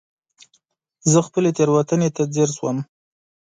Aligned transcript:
زه 1.11 1.19
خپلې 1.27 1.49
تېروتنې 1.57 2.09
ته 2.15 2.23
ځير 2.33 2.49
شوم. 2.57 2.77